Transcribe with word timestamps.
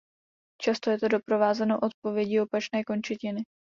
Často 0.61 0.89
je 0.91 0.97
to 0.97 1.07
doprovázeno 1.07 1.79
odpovědí 1.79 2.41
opačné 2.41 2.83
končetiny. 2.83 3.43